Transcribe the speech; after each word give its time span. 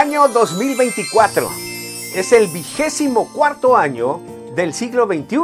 Año 0.00 0.28
2024. 0.28 1.46
Es 2.14 2.32
el 2.32 2.46
vigésimo 2.48 3.30
cuarto 3.34 3.76
año 3.76 4.22
del 4.54 4.72
siglo 4.72 5.06
XXI. 5.06 5.38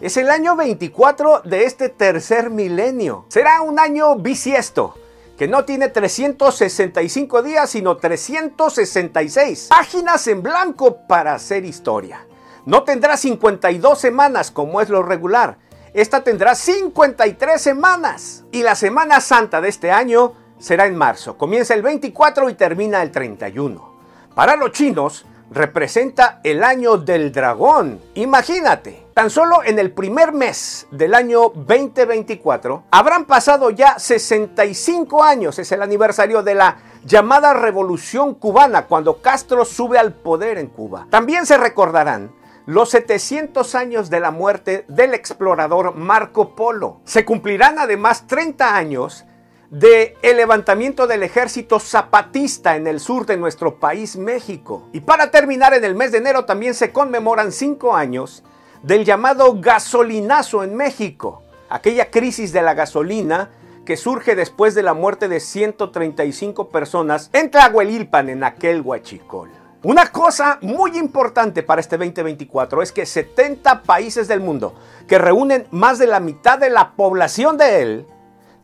Es 0.00 0.16
el 0.16 0.28
año 0.28 0.56
24 0.56 1.42
de 1.44 1.66
este 1.66 1.88
tercer 1.88 2.50
milenio. 2.50 3.26
Será 3.28 3.60
un 3.60 3.78
año 3.78 4.16
bisiesto, 4.16 4.96
que 5.38 5.46
no 5.46 5.64
tiene 5.64 5.88
365 5.88 7.42
días, 7.44 7.70
sino 7.70 7.96
366. 7.96 9.68
Páginas 9.70 10.26
en 10.26 10.42
blanco 10.42 11.06
para 11.06 11.34
hacer 11.34 11.64
historia. 11.64 12.26
No 12.64 12.82
tendrá 12.82 13.16
52 13.16 14.00
semanas 14.00 14.50
como 14.50 14.80
es 14.80 14.88
lo 14.88 15.04
regular. 15.04 15.58
Esta 15.94 16.24
tendrá 16.24 16.56
53 16.56 17.62
semanas. 17.62 18.42
Y 18.50 18.64
la 18.64 18.74
Semana 18.74 19.20
Santa 19.20 19.60
de 19.60 19.68
este 19.68 19.92
año 19.92 20.32
será 20.58 20.86
en 20.86 20.96
marzo. 20.96 21.36
Comienza 21.36 21.74
el 21.74 21.82
24 21.82 22.50
y 22.50 22.54
termina 22.54 23.02
el 23.02 23.10
31. 23.10 23.96
Para 24.34 24.56
los 24.56 24.72
chinos, 24.72 25.26
representa 25.50 26.40
el 26.42 26.64
año 26.64 26.96
del 26.96 27.32
dragón. 27.32 28.00
Imagínate, 28.14 29.06
tan 29.14 29.30
solo 29.30 29.62
en 29.64 29.78
el 29.78 29.92
primer 29.92 30.32
mes 30.32 30.86
del 30.90 31.14
año 31.14 31.50
2024 31.54 32.84
habrán 32.90 33.24
pasado 33.26 33.70
ya 33.70 33.98
65 33.98 35.22
años, 35.22 35.58
es 35.58 35.70
el 35.72 35.82
aniversario 35.82 36.42
de 36.42 36.54
la 36.54 36.78
llamada 37.04 37.54
Revolución 37.54 38.34
Cubana, 38.34 38.86
cuando 38.86 39.20
Castro 39.22 39.64
sube 39.64 39.98
al 39.98 40.12
poder 40.12 40.58
en 40.58 40.66
Cuba. 40.66 41.06
También 41.10 41.46
se 41.46 41.56
recordarán 41.56 42.32
los 42.66 42.90
700 42.90 43.76
años 43.76 44.10
de 44.10 44.18
la 44.18 44.32
muerte 44.32 44.84
del 44.88 45.14
explorador 45.14 45.94
Marco 45.94 46.56
Polo. 46.56 47.00
Se 47.04 47.24
cumplirán 47.24 47.78
además 47.78 48.26
30 48.26 48.74
años 48.74 49.24
de 49.70 50.16
el 50.22 50.36
levantamiento 50.36 51.06
del 51.06 51.22
ejército 51.22 51.80
zapatista 51.80 52.76
en 52.76 52.86
el 52.86 53.00
sur 53.00 53.26
de 53.26 53.36
nuestro 53.36 53.78
país 53.78 54.16
México. 54.16 54.88
Y 54.92 55.00
para 55.00 55.30
terminar, 55.30 55.74
en 55.74 55.84
el 55.84 55.94
mes 55.94 56.12
de 56.12 56.18
enero 56.18 56.44
también 56.44 56.74
se 56.74 56.92
conmemoran 56.92 57.52
cinco 57.52 57.94
años 57.94 58.42
del 58.82 59.04
llamado 59.04 59.58
gasolinazo 59.60 60.62
en 60.62 60.76
México, 60.76 61.42
aquella 61.68 62.10
crisis 62.10 62.52
de 62.52 62.62
la 62.62 62.74
gasolina 62.74 63.50
que 63.84 63.96
surge 63.96 64.34
después 64.34 64.74
de 64.74 64.82
la 64.82 64.94
muerte 64.94 65.28
de 65.28 65.40
135 65.40 66.68
personas 66.68 67.30
en 67.32 67.50
Tlahuelilpan, 67.50 68.28
en 68.28 68.44
aquel 68.44 68.82
huachicol. 68.82 69.50
Una 69.82 70.10
cosa 70.10 70.58
muy 70.62 70.98
importante 70.98 71.62
para 71.62 71.80
este 71.80 71.96
2024 71.96 72.82
es 72.82 72.90
que 72.90 73.06
70 73.06 73.82
países 73.82 74.26
del 74.26 74.40
mundo, 74.40 74.74
que 75.06 75.18
reúnen 75.18 75.68
más 75.70 75.98
de 75.98 76.08
la 76.08 76.18
mitad 76.18 76.58
de 76.58 76.70
la 76.70 76.92
población 76.96 77.56
de 77.56 77.82
él, 77.82 78.06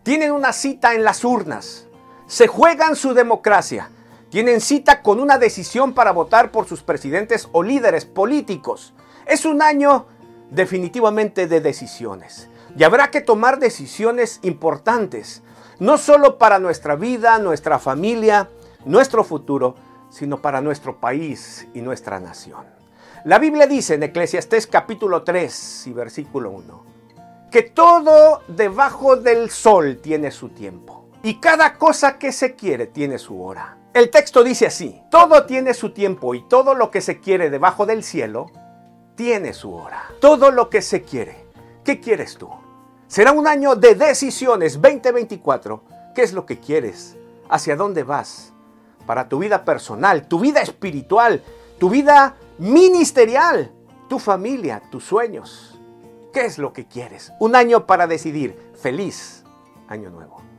tienen 0.03 0.33
una 0.33 0.53
cita 0.53 0.95
en 0.95 1.05
las 1.05 1.25
urnas, 1.25 1.87
se 2.27 2.49
juegan 2.49 2.97
su 2.97 3.15
democracia, 3.15 3.91
tienen 4.31 4.61
cita 4.61 5.03
con 5.03 5.21
una 5.21 5.39
decisión 5.39 5.93
para 5.93 6.13
votar 6.13 6.51
por 6.51 6.67
sus 6.67 6.83
presidentes 6.83 7.49
o 7.53 7.63
líderes 7.63 8.05
políticos. 8.05 8.95
Es 9.27 9.45
un 9.45 9.63
año 9.63 10.07
definitivamente 10.51 11.47
de 11.47 11.61
decisiones 11.61 12.49
y 12.77 12.83
habrá 12.85 13.11
que 13.11 13.21
tomar 13.21 13.59
decisiones 13.59 14.41
importantes, 14.43 15.43
no 15.79 15.99
solo 15.99 16.39
para 16.39 16.59
nuestra 16.59 16.97
vida, 16.97 17.39
nuestra 17.39 17.79
familia, 17.79 18.49
nuestro 18.85 19.23
futuro, 19.25 19.77
sino 20.11 20.43
para 20.43 20.61
nuestro 20.61 20.99
país 20.99 21.69
y 21.75 21.81
nuestra 21.81 22.19
nación. 22.19 22.67
La 23.25 23.39
Biblia 23.39 23.67
dice 23.67 23.95
en 23.95 24.03
Eclesiastés 24.03 24.67
capítulo 24.67 25.23
3 25.23 25.87
y 25.87 25.93
versículo 25.93 26.51
1, 26.51 26.92
que 27.53 27.63
todo 27.63 28.41
debajo 28.49 29.17
del 29.17 29.51
sol 29.51 29.99
tiene 30.03 30.31
su 30.31 30.49
tiempo 30.49 31.05
y 31.23 31.39
cada 31.39 31.77
cosa 31.77 32.19
que 32.19 32.33
se 32.33 32.57
quiere 32.57 32.87
tiene 32.87 33.19
su 33.19 33.41
hora. 33.43 33.77
El 33.93 34.11
texto 34.11 34.43
dice 34.43 34.67
así, 34.67 35.03
todo 35.11 35.45
tiene 35.45 35.75
su 35.75 35.91
tiempo 35.93 36.35
y 36.35 36.49
todo 36.49 36.75
lo 36.75 36.91
que 36.91 37.03
se 37.03 37.21
quiere 37.21 37.51
debajo 37.51 37.85
del 37.85 38.03
cielo 38.03 38.51
tiene 39.17 39.53
su 39.53 39.75
hora. 39.75 40.03
Todo 40.19 40.51
lo 40.51 40.71
que 40.71 40.81
se 40.81 41.03
quiere. 41.03 41.45
¿Qué 41.85 42.01
quieres 42.01 42.39
tú? 42.39 42.49
Será 43.07 43.33
un 43.33 43.47
año 43.47 43.77
de 43.77 43.97
decisiones 43.97 44.81
2024. 44.81 45.85
¿Qué 46.15 46.23
es 46.23 46.33
lo 46.33 46.47
que 46.47 46.59
quieres? 46.59 47.19
¿Hacia 47.51 47.77
dónde 47.77 48.03
vas? 48.03 48.55
Para 49.05 49.29
tu 49.29 49.41
vida 49.41 49.63
personal, 49.67 50.27
tu 50.27 50.41
vida 50.41 50.63
espiritual, 50.63 51.43
tu 51.79 51.91
vida 51.91 52.37
ministerial, 52.57 53.71
tu 54.09 54.19
familia, 54.19 54.81
tus 54.91 55.05
sueños. 55.05 55.72
¿Qué 56.33 56.47
es 56.47 56.59
lo 56.59 56.73
que 56.73 56.87
quieres? 56.87 57.33
Un 57.41 57.55
año 57.55 57.87
para 57.87 58.07
decidir. 58.07 58.73
Feliz 58.75 59.45
año 59.89 60.09
nuevo. 60.09 60.52